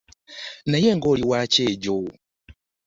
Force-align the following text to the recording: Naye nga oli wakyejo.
Naye 0.69 0.89
nga 0.97 1.07
oli 1.13 1.23
wakyejo. 1.31 1.97